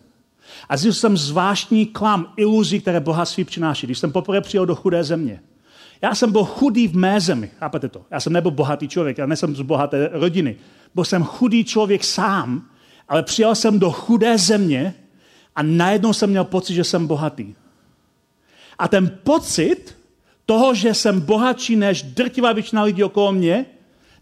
[0.69, 3.87] A zjistil jsem zvláštní klam, iluzi, které bohatství přináší.
[3.87, 5.41] Když jsem poprvé přijel do chudé země,
[6.03, 8.03] Já jsem byl chudý v mé zemi, chápete to?
[8.11, 10.57] Já jsem nebyl bohatý člověk, já nejsem z bohaté rodiny.
[10.95, 12.69] Byl jsem chudý člověk sám,
[13.09, 14.95] ale přijel jsem do chudé země
[15.57, 17.55] a najednou jsem měl pocit, že jsem bohatý.
[18.79, 19.97] A ten pocit
[20.47, 23.67] toho, že jsem bohatší než drtivá většina lidí okolo mě,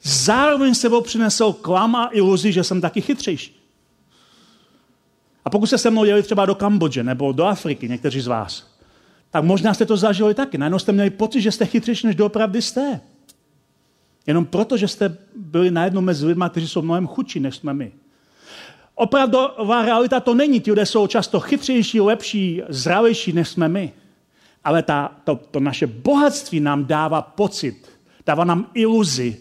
[0.02, 3.57] zároveň sebou přinesl klam a iluzi, že jsem taky chytřejší.
[5.44, 8.78] A pokud se se mnou jeli třeba do Kambodže nebo do Afriky, někteří z vás,
[9.30, 10.58] tak možná jste to zažili taky.
[10.58, 13.00] Najednou jste měli pocit, že jste chytřejší, než doopravdy jste.
[14.26, 17.92] Jenom proto, že jste byli najednou mezi lidmi, kteří jsou mnohem chudší, než jsme my.
[18.94, 20.60] Opravdová realita to není.
[20.60, 23.92] Ti lidé jsou často chytřejší, lepší, zdravější, než jsme my.
[24.64, 27.88] Ale ta, to, to naše bohatství nám dává pocit,
[28.26, 29.36] dává nám iluzi,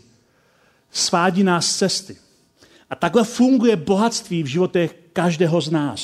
[0.92, 2.18] svádí nás z cesty.
[2.90, 6.00] A takhle funguje bohatství v životech každého z nás.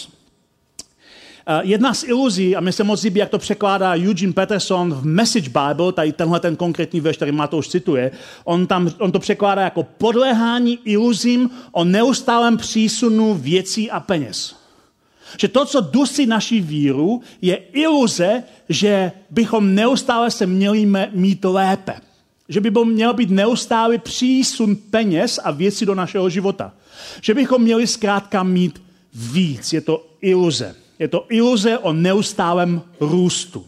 [1.46, 5.06] Eh, jedna z iluzí, a mi se moc líbí, jak to překládá Eugene Peterson v
[5.06, 8.12] Message Bible, tady tenhle ten konkrétní verš, který Matouš cituje,
[8.44, 14.56] on, tam, on to překládá jako podléhání iluzím o neustálém přísunu věcí a peněz.
[15.38, 21.94] Že to, co dusí naší víru, je iluze, že bychom neustále se měli mít lépe.
[22.50, 26.74] Že by měl být neustálý přísun peněz a věcí do našeho života.
[27.22, 28.84] Že bychom měli zkrátka mít
[29.16, 29.74] víc.
[29.74, 30.76] Je to iluze.
[31.00, 33.66] Je to iluze o neustálém růstu.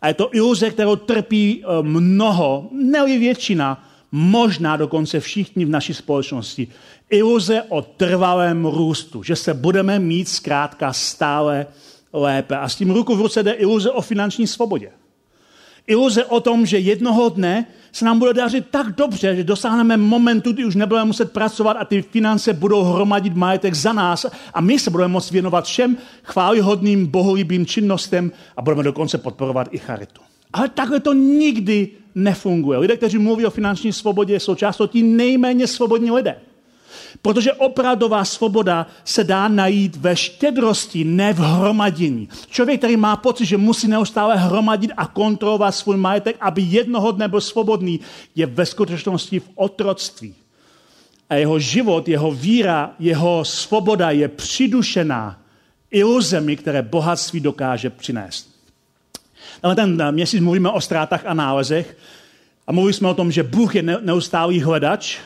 [0.00, 5.94] A je to iluze, kterou trpí eh, mnoho, ne většina, možná dokonce všichni v naší
[5.94, 6.68] společnosti.
[7.10, 11.66] Iluze o trvalém růstu, že se budeme mít zkrátka stále
[12.12, 12.56] lépe.
[12.56, 14.90] A s tím ruku v ruce jde iluze o finanční svobodě.
[15.88, 20.52] Iluze o tom, že jednoho dne se nám bude dařit tak dobře, že dosáhneme momentu,
[20.52, 24.78] kdy už nebudeme muset pracovat a ty finance budou hromadit majetek za nás a my
[24.78, 30.20] se budeme moct věnovat všem chválihodným, boholibým činnostem a budeme dokonce podporovat i charitu.
[30.52, 32.78] Ale takhle to nikdy nefunguje.
[32.78, 36.36] Lidé, kteří mluví o finanční svobodě, jsou často ti nejméně svobodní lidé.
[37.22, 42.28] Protože opravdová svoboda se dá najít ve štědrosti, ne v hromadění.
[42.50, 47.28] Člověk, který má pocit, že musí neustále hromadit a kontrolovat svůj majetek, aby jednoho dne
[47.28, 48.00] byl svobodný,
[48.34, 50.34] je ve skutečnosti v otroctví.
[51.30, 55.42] A jeho život, jeho víra, jeho svoboda je přidušená
[55.90, 58.58] iluzemi, které bohatství dokáže přinést.
[59.62, 61.96] Ale ten měsíc mluvíme o ztrátách a nálezech
[62.66, 65.18] a mluvili jsme o tom, že Bůh je neustálý hledač,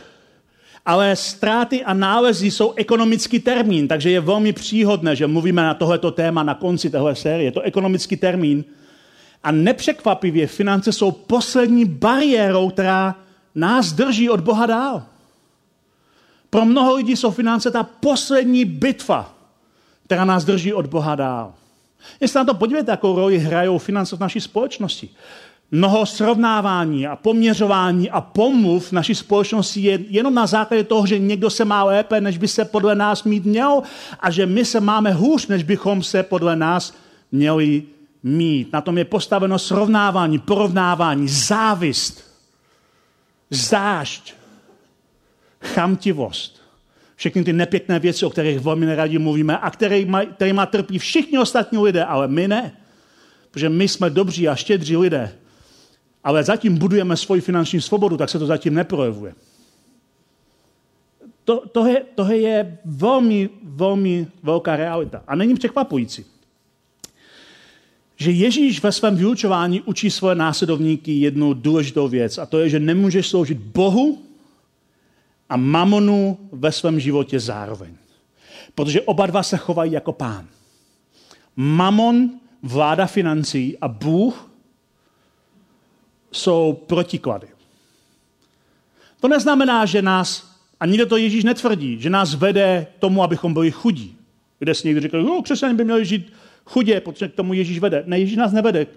[0.87, 6.11] ale ztráty a nálezy jsou ekonomický termín, takže je velmi příhodné, že mluvíme na tohleto
[6.11, 7.45] téma na konci téhle série.
[7.45, 8.65] Je to ekonomický termín.
[9.43, 13.17] A nepřekvapivě finance jsou poslední bariérou, která
[13.55, 15.03] nás drží od Boha dál.
[16.51, 19.35] Pro mnoho lidí jsou finance ta poslední bitva,
[20.05, 21.55] která nás drží od Boha dál.
[22.21, 25.11] Jestli na to podívejte, jakou roli hrajou finance v naší společnosti
[25.73, 31.19] mnoho srovnávání a poměřování a pomluv v naší společnosti je jenom na základě toho, že
[31.19, 33.83] někdo se má lépe, než by se podle nás mít měl
[34.21, 36.95] a že my se máme hůř, než bychom se podle nás
[37.33, 37.83] měli
[38.23, 38.73] mít.
[38.73, 42.25] Na tom je postaveno srovnávání, porovnávání, závist,
[43.51, 44.35] zášť,
[45.63, 46.63] chamtivost.
[47.17, 51.79] Všechny ty nepěkné věci, o kterých velmi neradí mluvíme a kterými, kterými trpí všichni ostatní
[51.79, 52.73] lidé, ale my ne.
[53.51, 55.33] Protože my jsme dobří a štědří lidé
[56.25, 59.35] ale zatím budujeme svoji finanční svobodu, tak se to zatím neprojevuje.
[61.45, 65.23] To, to, je, to je velmi, velmi velká realita.
[65.27, 66.25] A není překvapující,
[68.17, 72.81] že Ježíš ve svém vyučování učí svoje následovníky jednu důležitou věc, a to je, že
[72.81, 74.23] nemůžeš sloužit Bohu
[75.49, 77.95] a mamonu ve svém životě zároveň.
[78.75, 80.47] Protože oba dva se chovají jako pán.
[81.57, 82.31] Mamon
[82.63, 84.52] vláda financí a Bůh
[86.33, 87.47] jsou protiklady.
[89.21, 93.71] To neznamená, že nás, a nikdo to Ježíš netvrdí, že nás vede tomu, abychom byli
[93.71, 94.17] chudí.
[94.59, 96.33] Kde si někdo říká, že křesťané by měli žít
[96.65, 98.03] chudě, protože k tomu Ježíš vede.
[98.07, 98.89] Ne, Ježíš nás nevede k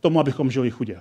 [0.00, 1.00] tomu, abychom žili chudě.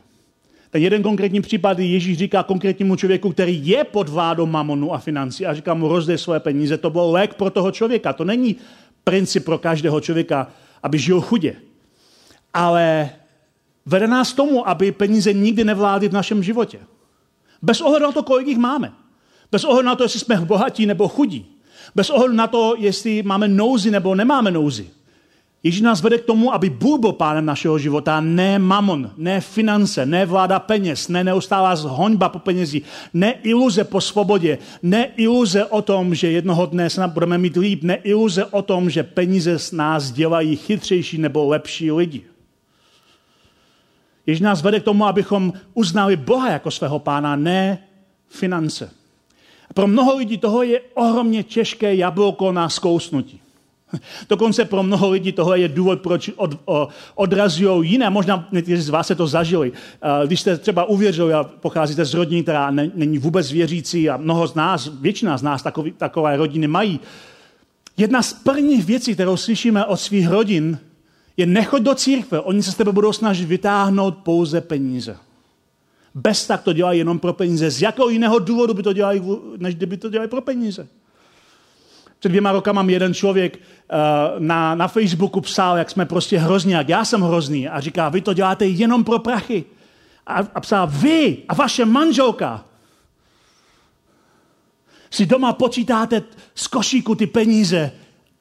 [0.70, 5.46] Ten jeden konkrétní případ Ježíš říká konkrétnímu člověku, který je pod vládou mamonu a financí
[5.46, 6.78] a říká mu rozdej své peníze.
[6.78, 8.13] To byl lék pro toho člověka.
[8.13, 8.56] To není
[9.04, 10.48] princip pro každého člověka,
[10.84, 11.56] aby žil chudě.
[12.54, 13.10] Ale
[13.86, 16.80] Vede nás tomu, aby peníze nikdy nevládly v našem životě.
[17.62, 18.94] Bez ohledu na to, kolik jich máme.
[19.52, 21.46] Bez ohledu na to, jestli jsme bohatí nebo chudí.
[21.96, 24.89] Bez ohledu na to, jestli máme nouzi nebo nemáme nouzi.
[25.63, 30.06] Ježíš nás vede k tomu, aby Bůh byl pánem našeho života, ne mamon, ne finance,
[30.06, 32.82] ne vláda peněz, ne neustálá hoňba po penězí,
[33.13, 37.84] ne iluze po svobodě, ne iluze o tom, že jednoho dne nám budeme mít líp,
[37.84, 42.24] ne iluze o tom, že peníze z nás dělají chytřejší nebo lepší lidi.
[44.32, 47.78] Ježíš nás vede k tomu, abychom uznali Boha jako svého pána, ne
[48.30, 48.89] finance.
[49.74, 53.41] Pro mnoho lidí toho je ohromně těžké jablko na zkousnutí.
[54.30, 56.56] Dokonce pro mnoho lidí tohle je důvod, proč od,
[57.15, 58.10] odrazují jiné.
[58.10, 59.72] Možná někteří z vás se to zažili.
[60.26, 64.56] Když jste třeba uvěřili a pocházíte z rodiny, která není vůbec věřící a mnoho z
[64.56, 67.00] nás, většina z nás takový, takové rodiny mají.
[67.98, 70.80] Jedna z prvních věcí, kterou slyšíme od svých rodin,
[71.41, 72.39] je nechod do církve.
[72.39, 75.17] Oni se z tebe budou snažit vytáhnout pouze peníze.
[76.15, 77.71] Bez tak to dělají jenom pro peníze.
[77.71, 79.21] Z jakého jiného důvodu by to dělali,
[79.58, 80.88] než kdyby to dělali pro peníze?
[82.19, 86.89] Před dvěma rokama jeden člověk uh, na, na Facebooku psal, jak jsme prostě hrozní, jak
[86.89, 87.67] já jsem hrozný.
[87.67, 89.63] A říká, vy to děláte jenom pro prachy.
[90.27, 92.65] A, a psal, vy a vaše manželka
[95.12, 96.23] si doma počítáte
[96.56, 97.91] z košíku ty peníze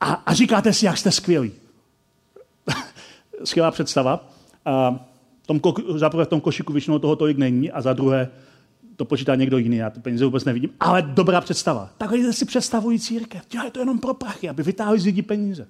[0.00, 1.59] a, a říkáte si, jak jste skvělí.
[3.44, 4.30] Skvělá představa.
[4.64, 5.06] A
[5.46, 5.60] tom,
[5.94, 8.28] za prvé v tom košíku většinou toho tolik není a za druhé
[8.96, 11.90] to počítá někdo jiný, já ty peníze vůbec nevidím, ale dobrá představa.
[11.98, 15.68] Tak lidé si představují církev, dělají to jenom pro prachy, aby vytáhli z lidí peníze.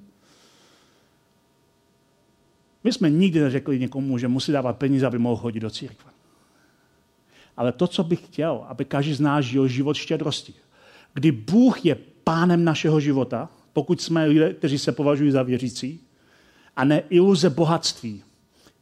[2.85, 6.11] My jsme nikdy neřekli někomu, že musí dávat peníze, aby mohl chodit do církve.
[7.57, 10.55] Ale to, co bych chtěl, aby každý z nás žil život štědrosti.
[11.15, 16.01] Kdy Bůh je pánem našeho života, pokud jsme lidé, kteří se považují za věřící,
[16.77, 18.23] a ne iluze bohatství,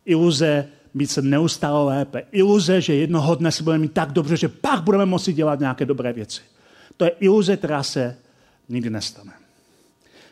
[0.05, 2.23] iluze mít se neustále lépe.
[2.33, 5.87] Iluze, že jednoho dne se budeme mít tak dobře, že pak budeme moci dělat nějaké
[5.87, 6.41] dobré věci.
[6.97, 8.17] To je iluze, která se
[8.69, 9.33] nikdy nestane.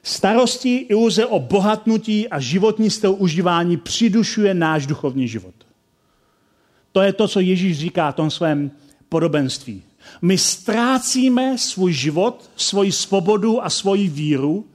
[0.03, 5.55] Starostí, iluze o bohatnutí a životní styl užívání přidušuje náš duchovní život.
[6.93, 8.71] To je to, co Ježíš říká v tom svém
[9.09, 9.83] podobenství.
[10.23, 14.67] My ztrácíme svůj život, svoji svobodu a svoji víru,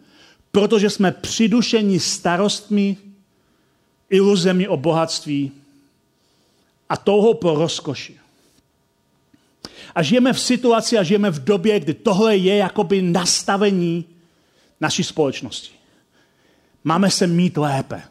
[0.52, 2.98] protože jsme přidušeni starostmi,
[4.10, 5.52] iluzemi o bohatství
[6.90, 8.18] a touhou po rozkoši.
[9.96, 14.06] A žijeme v situaci a žijeme v době, kdy tohle je jakoby nastavení
[14.82, 15.72] naší společnosti.
[16.84, 18.02] Máme se mít lépe.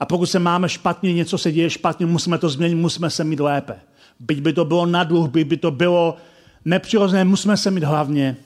[0.00, 3.40] A pokud se máme špatně, něco se děje špatně, musíme to změnit, musíme se mít
[3.40, 3.80] lépe.
[4.20, 6.16] Byť by to bylo na dluh, byť by to bylo
[6.64, 8.36] nepřirozené, musíme se mít hlavně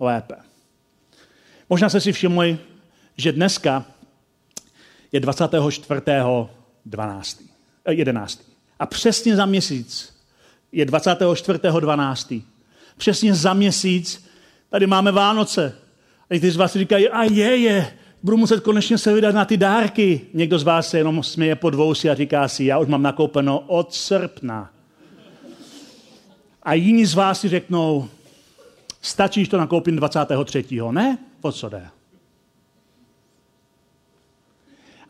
[0.00, 0.49] lépe.
[1.70, 2.58] Možná se si všimli,
[3.16, 3.84] že dneska
[5.12, 7.40] je 24.12.
[7.90, 8.42] 11.
[8.78, 10.16] A přesně za měsíc
[10.72, 12.42] je 24.12.
[12.96, 14.24] Přesně za měsíc
[14.70, 15.74] tady máme Vánoce.
[16.30, 19.56] A někteří z vás říkají, a je, je, budu muset konečně se vydat na ty
[19.56, 20.20] dárky.
[20.34, 23.60] Někdo z vás se jenom směje pod vousy a říká si, já už mám nakoupeno
[23.60, 24.70] od srpna.
[26.62, 28.08] A jiní z vás si řeknou,
[29.02, 30.64] stačí, že to nakoupím 23.
[30.90, 31.18] Ne?
[31.40, 31.90] O co jde?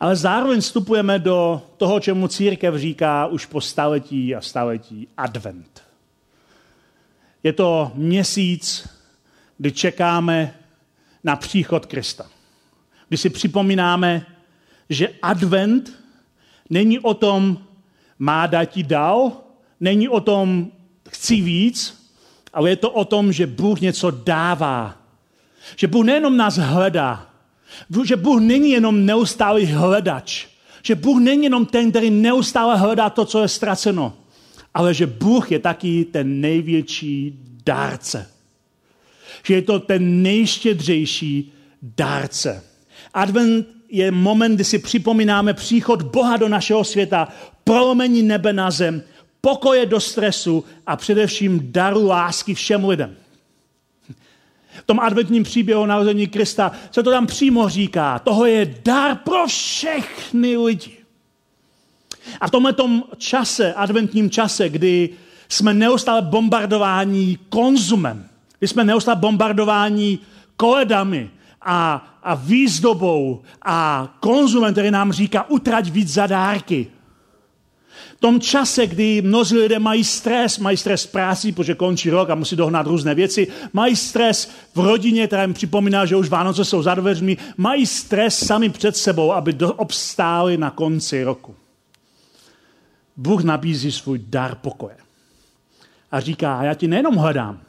[0.01, 5.83] ale zároveň vstupujeme do toho, čemu církev říká už po staletí a staletí advent.
[7.43, 8.89] Je to měsíc,
[9.57, 10.55] kdy čekáme
[11.23, 12.25] na příchod Krista.
[13.07, 14.25] Kdy si připomínáme,
[14.89, 15.93] že advent
[16.69, 17.65] není o tom,
[18.19, 19.31] má dát ti dál,
[19.79, 20.71] není o tom,
[21.09, 22.07] chci víc,
[22.53, 25.00] ale je to o tom, že Bůh něco dává.
[25.75, 27.27] Že Bůh nejenom nás hledá,
[28.05, 30.47] že Bůh není jenom neustálý hledač.
[30.83, 34.13] Že Bůh není jenom ten, který neustále hledá to, co je ztraceno.
[34.73, 38.29] Ale že Bůh je taky ten největší dárce.
[39.43, 42.63] Že je to ten nejštědřejší dárce.
[43.13, 47.27] Advent je moment, kdy si připomínáme příchod Boha do našeho světa,
[47.63, 49.03] prolomení nebe na zem,
[49.41, 53.15] pokoje do stresu a především daru lásky všem lidem.
[54.79, 58.19] V tom adventním příběhu narození Krista se to tam přímo říká.
[58.19, 60.97] Toho je dar pro všechny lidi.
[62.41, 62.75] A v tomhle
[63.17, 65.09] čase, adventním čase, kdy
[65.49, 68.25] jsme neustále bombardováni konzumem,
[68.59, 70.19] kdy jsme neustále bombardováni
[70.57, 71.29] koledami
[71.61, 76.87] a, a výzdobou a konzumem, který nám říká utrať víc za dárky,
[78.21, 82.55] tom čase, kdy mnozí lidé mají stres, mají stres práci, protože končí rok a musí
[82.55, 86.95] dohnat různé věci, mají stres v rodině, která jim připomíná, že už Vánoce jsou za
[86.95, 91.55] dveřmi, mají stres sami před sebou, aby obstáli na konci roku.
[93.17, 94.95] Bůh nabízí svůj dar pokoje.
[96.11, 97.59] A říká, já ti nejenom hledám,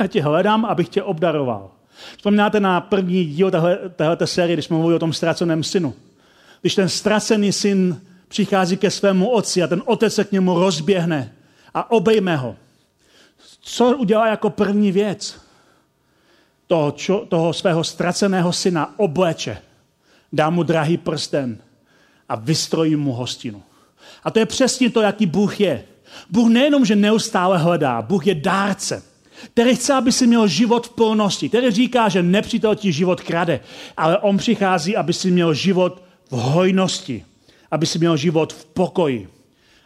[0.00, 1.70] já tě hledám, abych tě obdaroval.
[2.16, 3.50] Vzpomínáte na první díl
[3.96, 5.94] téhle série, když jsme mluvili o tom ztraceném synu.
[6.60, 8.00] Když ten ztracený syn
[8.32, 11.32] přichází ke svému otci a ten otec se k němu rozběhne
[11.74, 12.56] a obejme ho.
[13.60, 15.36] Co udělá jako první věc?
[16.66, 19.58] Toho, čo, toho svého ztraceného syna obleče,
[20.32, 21.58] dá mu drahý prsten
[22.28, 23.62] a vystrojí mu hostinu.
[24.24, 25.84] A to je přesně to, jaký Bůh je.
[26.30, 29.02] Bůh nejenom, že neustále hledá, Bůh je dárce,
[29.52, 33.60] který chce, aby si měl život v plnosti, který říká, že nepřítel ti život krade,
[33.96, 37.24] ale on přichází, aby si měl život v hojnosti,
[37.72, 39.28] aby si měl život v pokoji.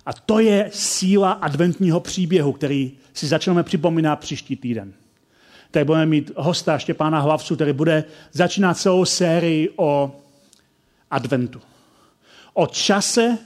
[0.07, 4.93] A to je síla adventního příběhu, který si začneme připomínat příští týden.
[5.70, 10.16] Tady budeme mít hosta Štěpána Hlavcu, který bude začínat celou sérii o
[11.11, 11.61] adventu.
[12.55, 13.39] O čase,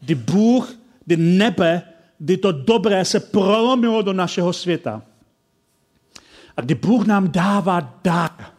[0.00, 0.74] kdy Bůh,
[1.04, 1.82] kdy nebe,
[2.18, 5.02] kdy to dobré se prolomilo do našeho světa.
[6.56, 8.54] A kdy Bůh nám dává dar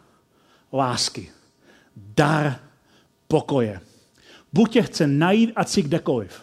[0.72, 1.30] lásky,
[1.96, 2.60] dar
[3.28, 3.80] pokoje.
[4.52, 6.42] Bůh tě chce najít, ať si kdekoliv.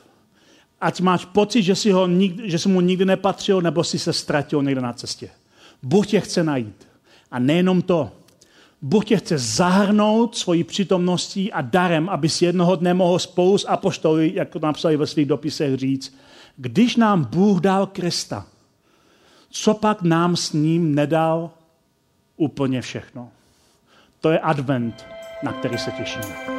[0.82, 4.14] Ať máš pocit, že jsi, ho nikdy, že jsi mu nikdy nepatřil, nebo si se
[4.14, 5.30] ztratil někde na cestě.
[5.84, 6.88] Bůh tě chce najít.
[7.32, 8.12] A nejenom to.
[8.82, 13.68] Bůh tě chce zahrnout svojí přítomností a darem, aby si jednoho dne mohl spolu s
[13.68, 16.16] apoštoly, jak to napsali ve svých dopisech, říct,
[16.58, 18.46] když nám Bůh dal Krista,
[19.50, 21.52] co pak nám s ním nedal
[22.38, 23.30] úplně všechno.
[24.22, 25.06] To je advent,
[25.44, 26.59] na který se těšíme.